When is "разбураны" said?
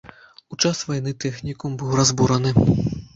1.99-2.55